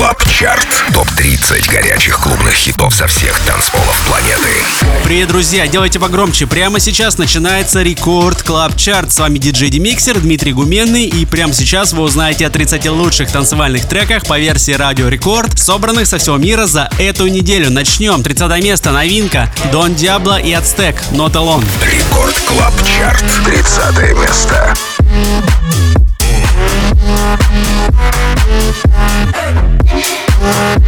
[0.00, 0.66] Club Chart.
[0.94, 4.48] Топ-30 горячих клубных хитов со всех танцполов планеты.
[5.04, 5.66] Привет, друзья!
[5.66, 6.46] Делайте погромче.
[6.46, 9.12] Прямо сейчас начинается Record Club Chart.
[9.12, 11.04] С вами диджей DimixeR Дмитрий Гуменный.
[11.04, 16.06] И прямо сейчас вы узнаете о 30 лучших танцевальных треках по версии Радио Рекорд, собранных
[16.06, 17.68] со всего мира за эту неделю.
[17.68, 18.22] Начнем.
[18.22, 18.92] 30 место.
[18.92, 19.52] Новинка.
[19.70, 20.96] Don Diablo и Azteck.
[21.10, 21.66] Not Alone.
[21.84, 23.22] Record Club Chart.
[23.44, 24.74] 30 место.
[30.40, 30.80] Yeah.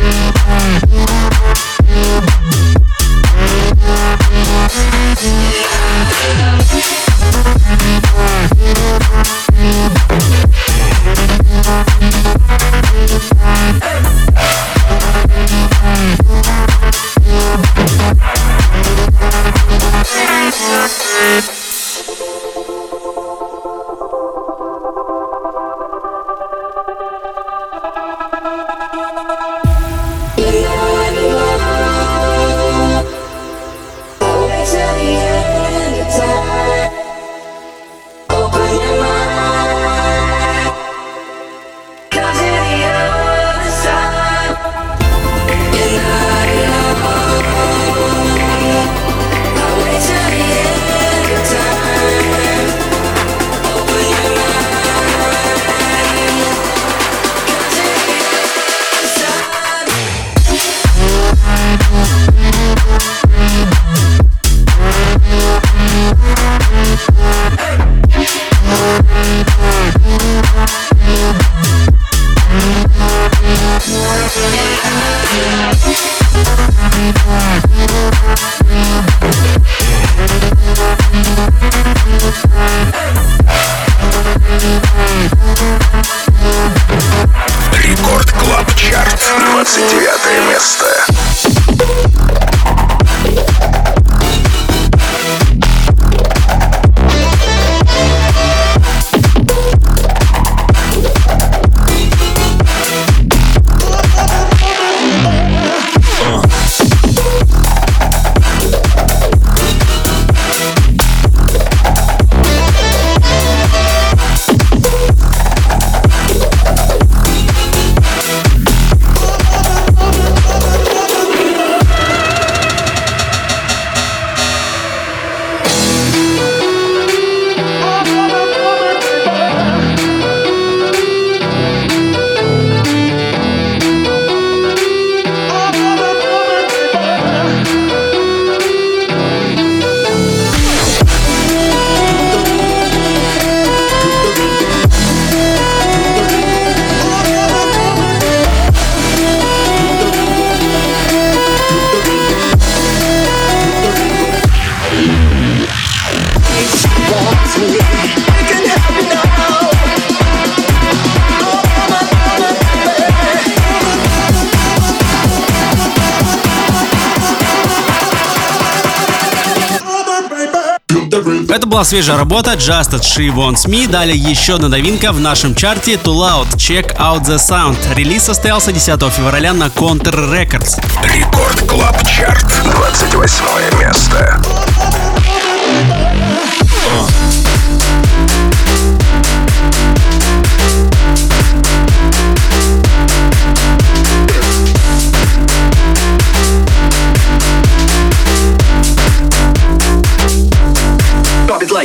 [171.62, 173.86] Это была свежая работа Just As She Wants Me.
[173.86, 177.76] Далее еще одна новинка в нашем чарте Too Loud Check Out The Sound.
[177.94, 180.82] Релиз состоялся 10 февраля на Counter Records.
[181.04, 182.52] Record Club Chart.
[182.64, 184.42] 28 место.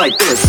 [0.00, 0.40] like this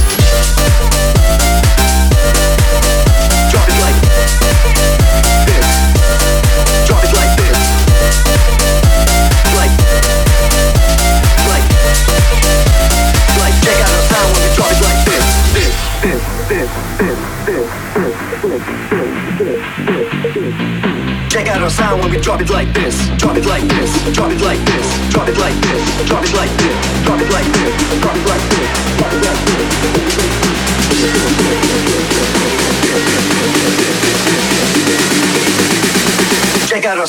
[22.21, 25.55] drop it like this, drop it like this, drop it like this, drop it like
[25.61, 26.60] this, drop it like this.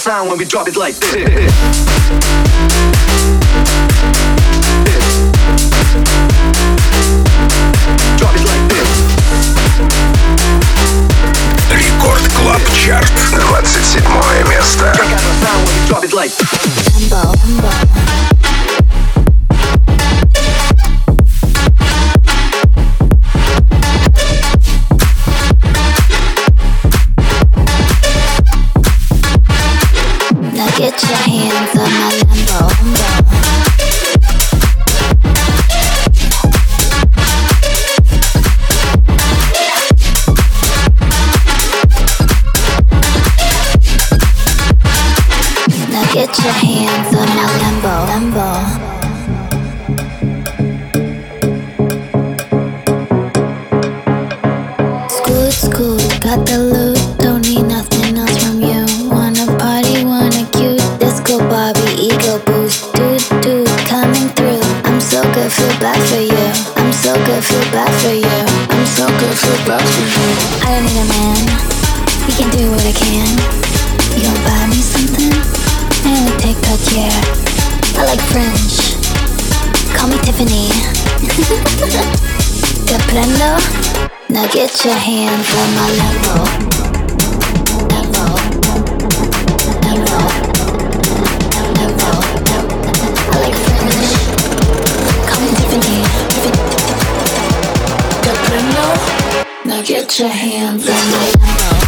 [0.01, 1.53] sound when we drop it like this.
[8.17, 8.89] Drop it like this.
[11.69, 14.91] Рекорд Клаб Чарт, 27 место.
[14.95, 16.31] Check out our sound when we drop it like
[16.97, 18.40] Limbo, limbo.
[67.02, 68.38] So good, feel bad for you.
[68.70, 70.22] I'm so good, feel bad for you.
[70.62, 71.42] I don't need a man,
[72.26, 73.26] he can do what I can.
[74.14, 75.34] You gon' buy me something?
[76.06, 77.10] I only take care.
[77.98, 78.94] I like French.
[79.98, 80.70] Call me Tiffany.
[82.86, 83.50] Te prendo?
[84.28, 85.90] Now get your hands on my.
[85.98, 86.91] Level.
[99.64, 101.81] Now get your hands on my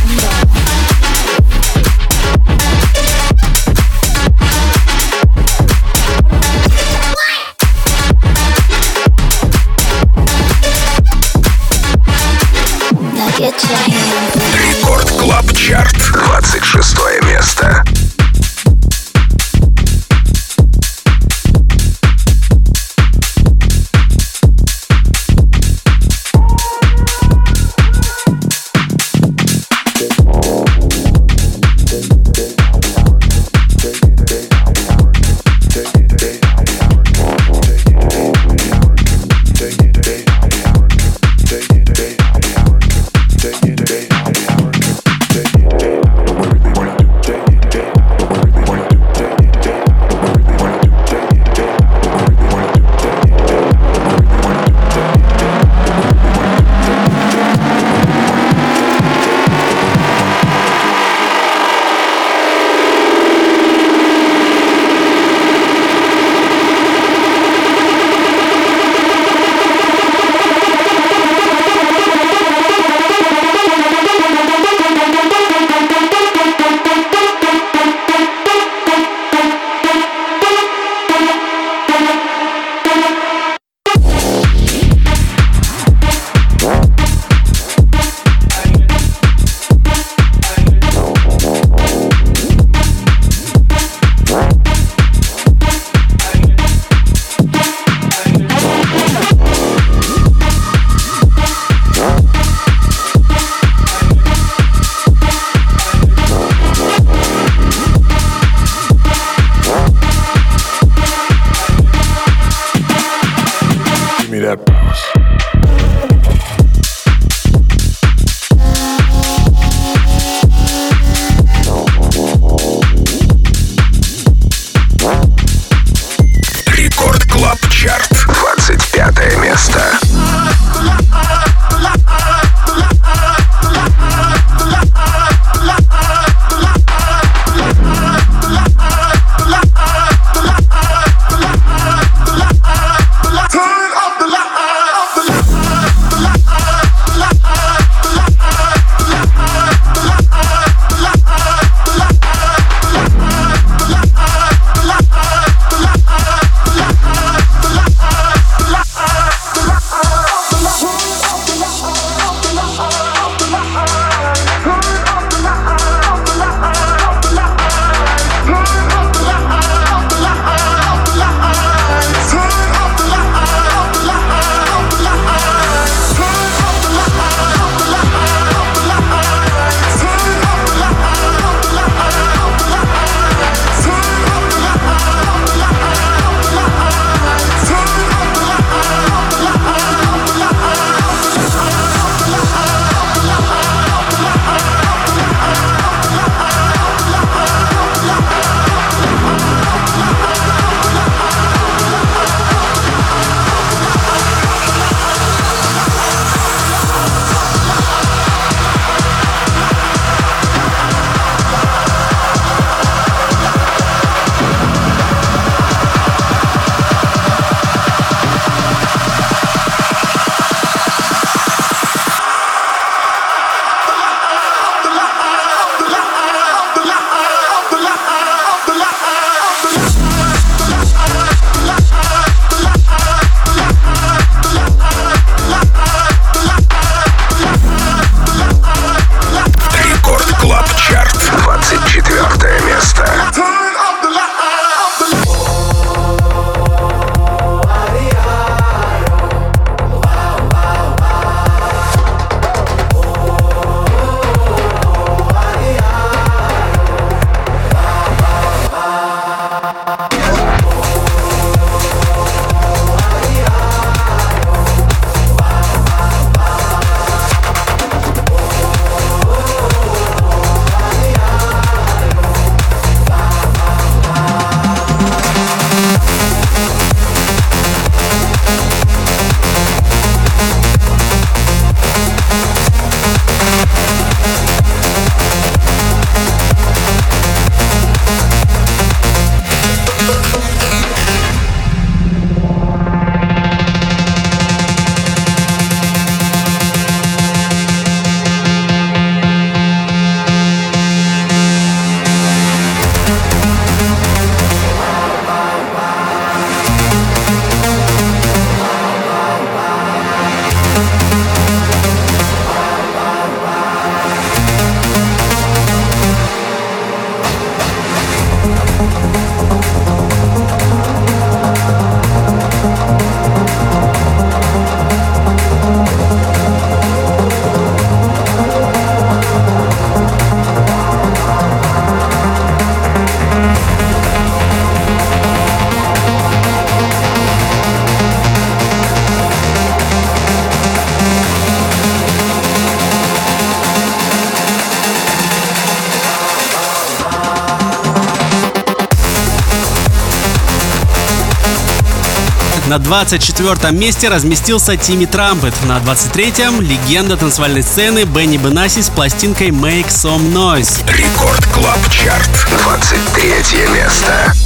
[352.84, 355.54] 24 месте разместился Timmy Trumpet.
[355.64, 360.86] На 23-м легенда танцевальной сцены Benny Benassi с пластинкой Make Some Noise.
[360.92, 362.30] Record Club Chart,
[362.62, 364.43] 23 место.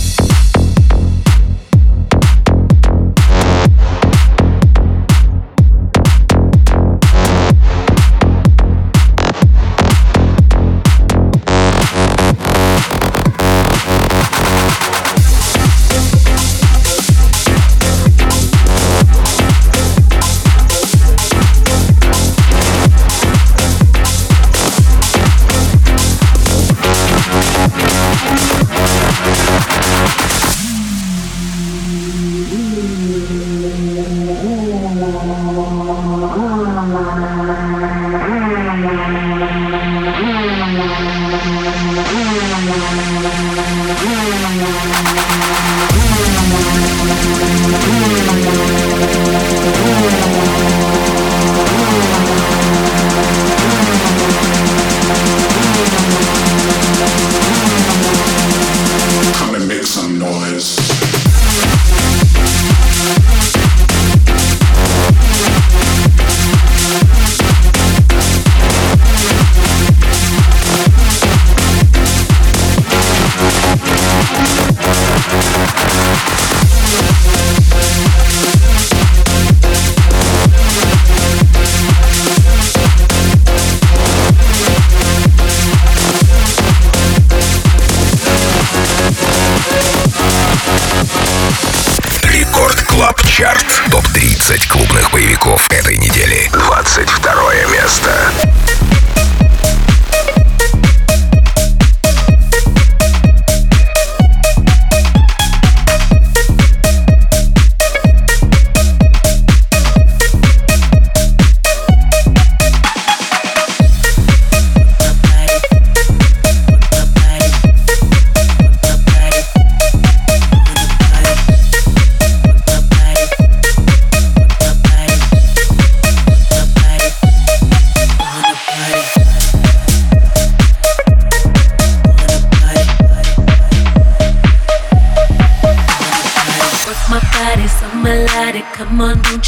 [93.39, 93.83] Чарт.
[93.93, 96.51] Топ-30 клубных боевиков этой недели.
[96.53, 98.33] 22 место.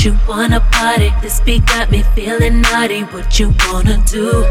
[0.02, 1.12] You wanna party?
[1.20, 3.02] This beat got me feeling naughty.
[3.02, 4.46] What you wanna do?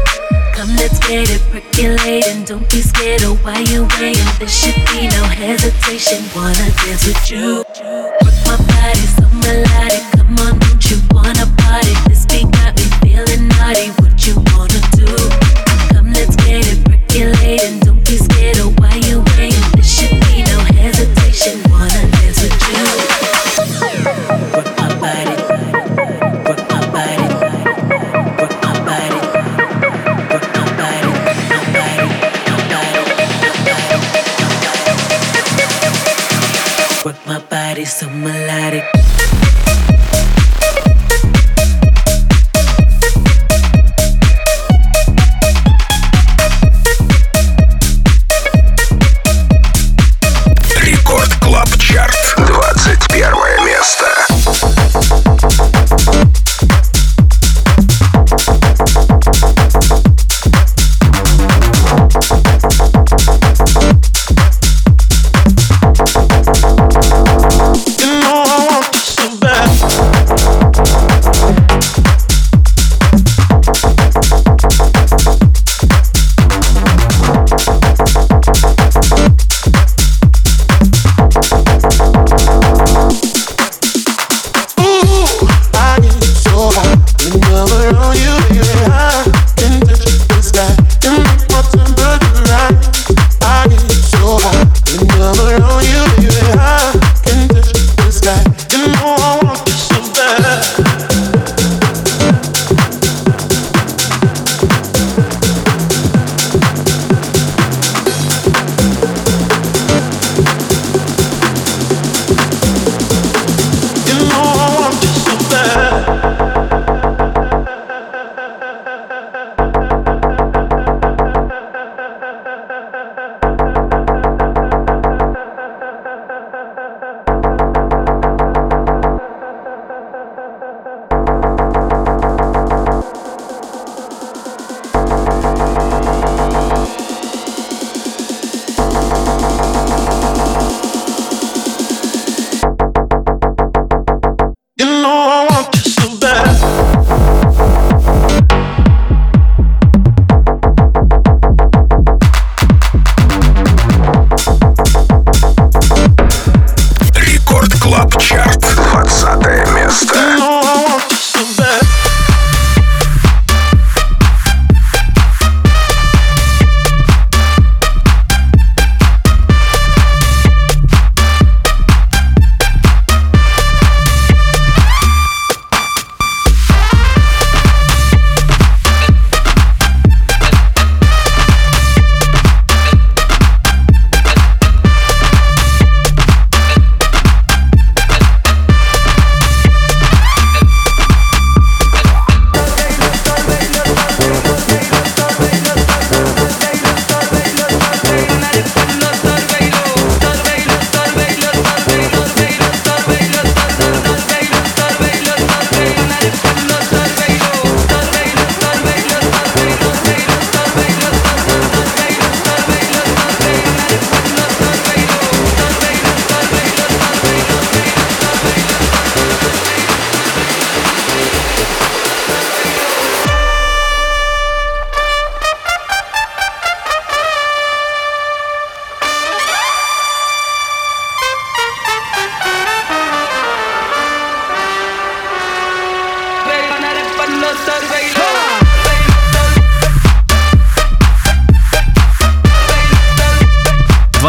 [0.54, 2.44] Come, let's get it percolating.
[2.44, 4.22] Don't be scared of why you waiting.
[4.38, 6.22] There should be no hesitation.
[6.36, 7.64] Wanna dance with you?
[7.66, 10.19] Work my body so melodic.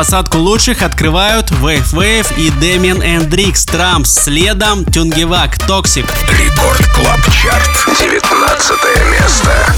[0.01, 4.11] Двадцатку лучших открывают Wave Wave и Demian Эндрикс Трампс.
[4.11, 6.07] Следом Тюнгевак Токсик.
[6.27, 7.99] Рекорд Клаб Чарт.
[7.99, 8.71] 19
[9.11, 9.75] место.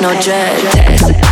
[0.00, 1.31] no dread.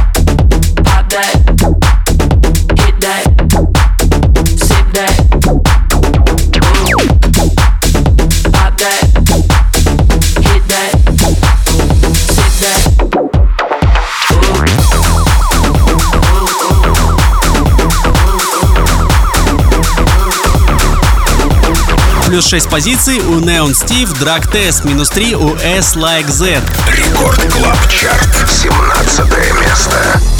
[22.30, 26.62] Плюс 6 позиций у Neon Steve, Drag Test, минус 3 у S Like Z.
[26.86, 29.26] Рекорд Клаб Чарт, 17
[29.60, 30.39] место.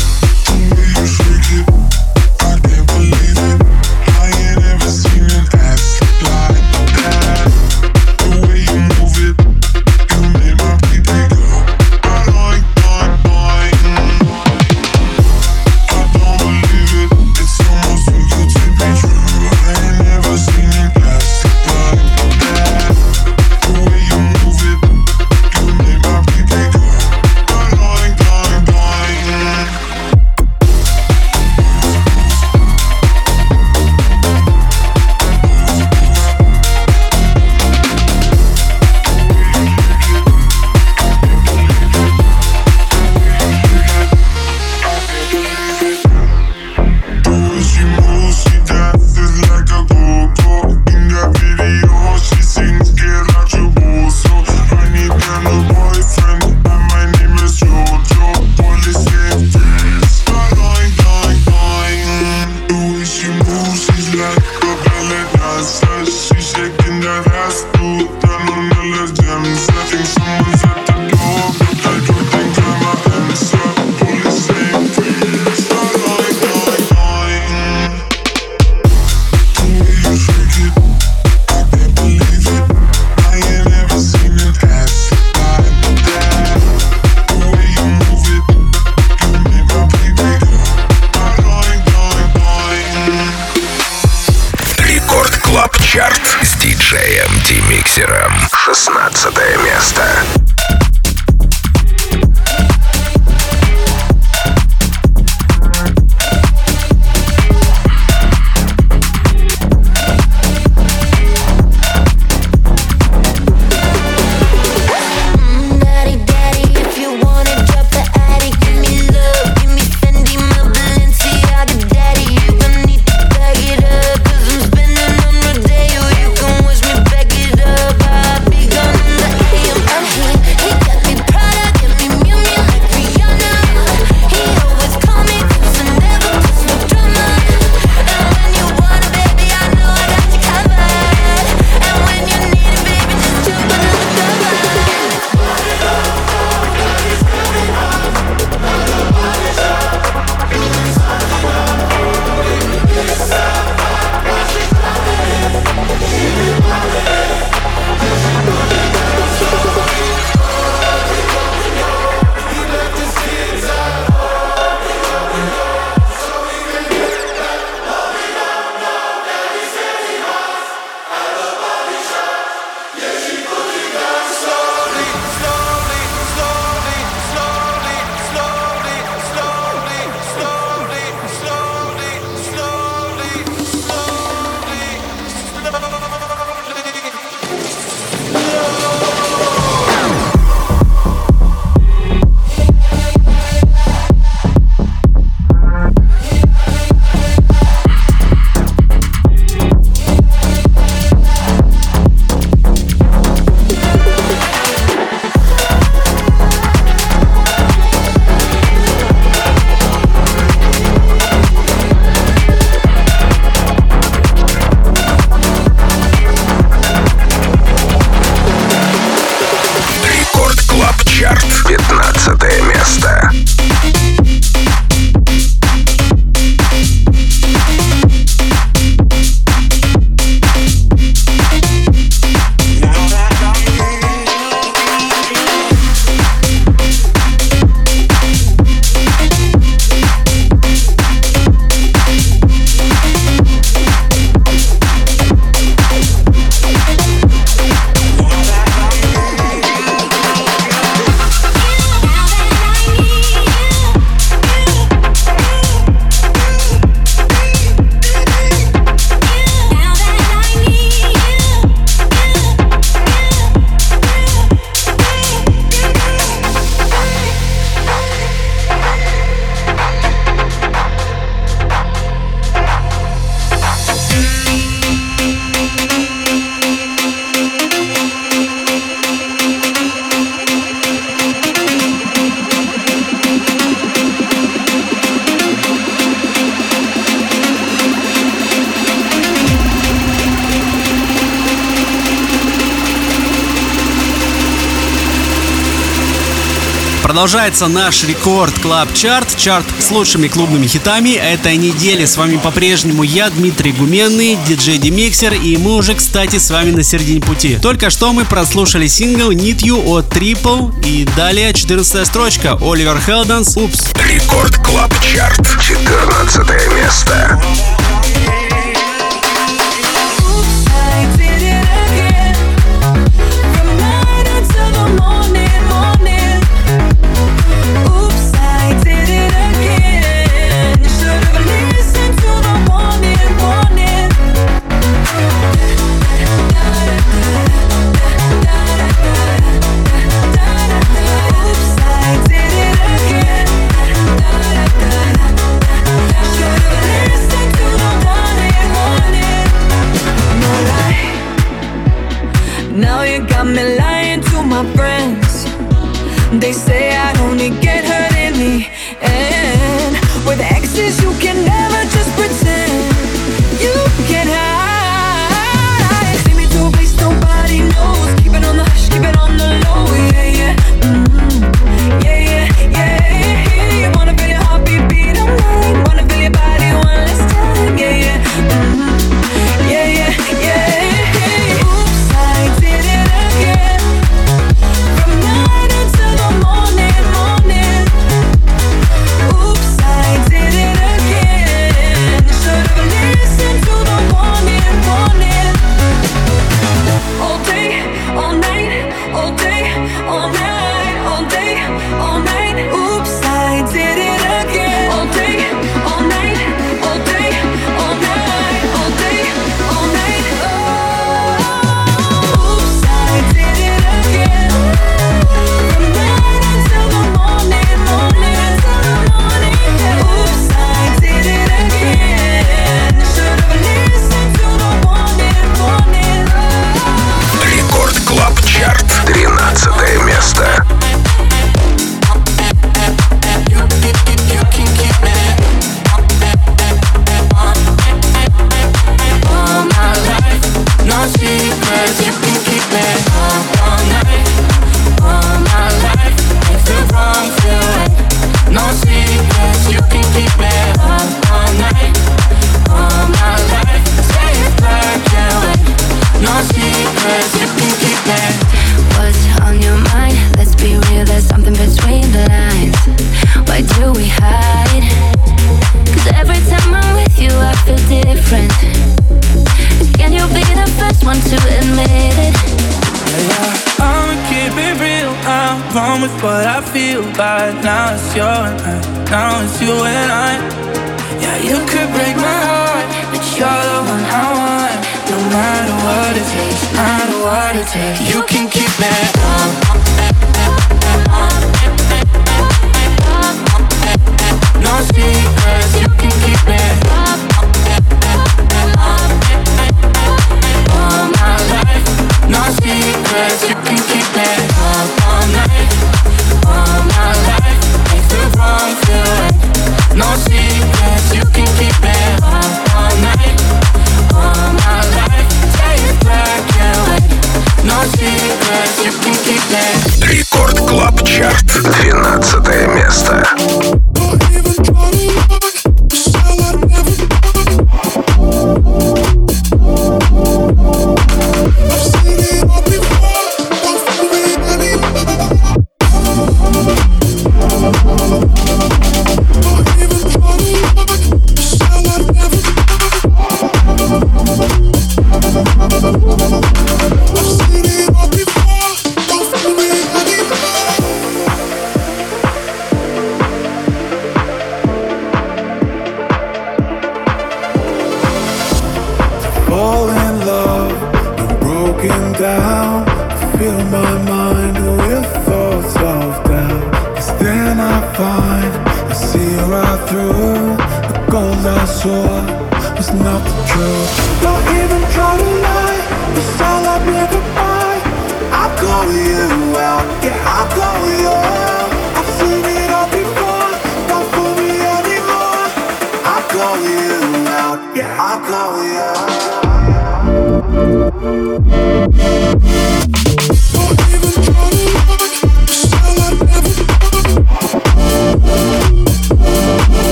[297.21, 302.07] Продолжается наш Record Club Chart, чарт с лучшими клубными хитами этой недели.
[302.07, 306.83] С вами по-прежнему я, Дмитрий Гуменный, диджей DimixeR, и мы уже, кстати, с вами на
[306.83, 307.59] середине пути.
[307.61, 313.55] Только что мы прослушали сингл Need You от Triple, и далее 14 строчка Oliver Heldens
[313.55, 313.93] «Oops».
[314.03, 317.39] Record Club Chart, 14 место.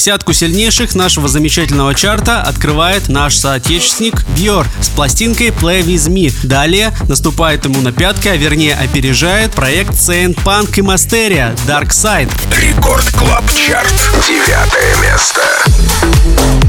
[0.00, 6.32] Десятку сильнейших нашего замечательного чарта открывает наш соотечественник Бьор с пластинкой Play With Me.
[6.42, 12.32] Далее наступает ему на пятки, а вернее опережает проект Saint Punk и Masteria Dark Side.
[12.58, 13.92] Record Club Chart.
[14.26, 16.59] Девятое место.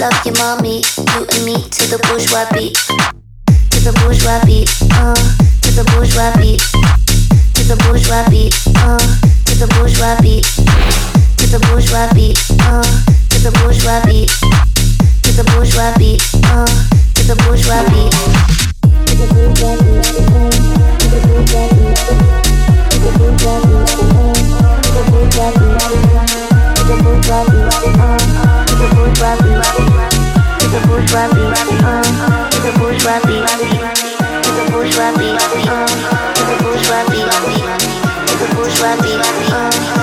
[0.00, 0.80] Love your mommy.
[1.12, 2.72] You and me to the bourgeois beat.
[3.68, 4.72] To the bourgeois beat.
[4.96, 5.12] Uh,
[5.60, 6.60] to the bourgeois beat.
[7.52, 8.56] To the bourgeois beat.
[8.80, 8.96] Uh,
[9.44, 10.48] to the bourgeois beat.
[11.36, 12.40] To the bourgeois beat.
[12.64, 12.80] Uh,
[13.28, 14.32] to the bourgeois beat.
[15.20, 16.24] To the bourgeois beat.
[16.48, 16.64] Uh,
[17.12, 18.24] to the bourgeois beat.
[19.04, 20.00] To the bourgeois beat.
[20.32, 20.48] Uh,
[20.96, 22.00] to the bourgeois beat.
[22.88, 23.92] To the bourgeois beat.
[24.48, 25.92] Uh, to the bourgeois beat.
[26.72, 29.60] To the bourgeois beat it's a bourgeois beat.
[30.62, 31.52] It's a bourgeois beat.
[31.84, 33.44] Uh, it's a bourgeois beat.
[34.40, 35.36] It's a bourgeois beat.
[35.68, 35.84] Uh,
[36.30, 37.28] it's a bourgeois beat.
[38.30, 39.20] It's a bourgeois beat.
[39.52, 39.99] Uh,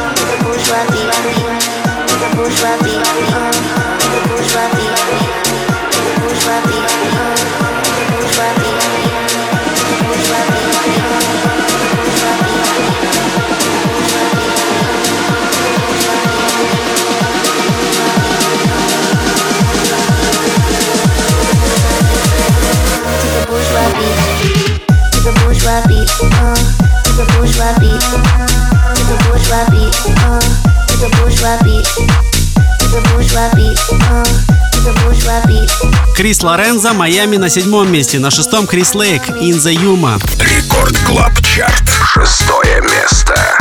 [36.16, 40.20] Chris Lorenzo Miami на седьмом месте, на шестом Chris Lake, In The Yuma.
[40.39, 43.57] Record Club Chart, шестое место.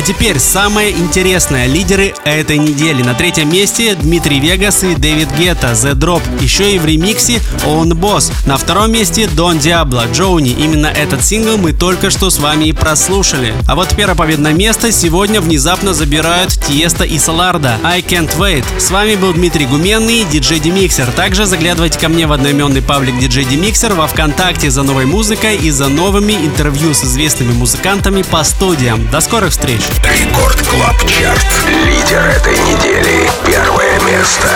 [0.00, 1.66] А теперь самое интересное.
[1.66, 3.02] Лидеры этой недели.
[3.02, 6.22] На третьем месте Дмитрий Вегас и Дэвид Гетта, The Drop.
[6.42, 8.32] Еще и в ремиксе Own Boss.
[8.46, 10.52] На втором месте Дон Диабло, Джоуни.
[10.52, 13.52] Именно этот сингл мы только что с вами и прослушали.
[13.68, 17.78] А вот первое победное место сегодня внезапно забирают Тиеста и Соларда.
[17.82, 18.64] I Can't Wait.
[18.78, 21.12] С вами был Дмитрий Гуменный, диджей Демиксер.
[21.12, 25.70] Также заглядывайте ко мне в одноименный паблик диджей Демиксер во Вконтакте за новой музыкой и
[25.70, 29.06] за новыми интервью с известными музыкантами по студиям.
[29.10, 29.89] До скорых встреч!
[30.04, 31.46] Record Club Chart.
[31.84, 33.30] Лидер этой недели.
[33.46, 34.48] Первое место.